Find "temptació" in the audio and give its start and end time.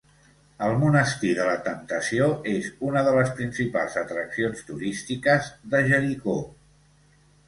1.67-2.29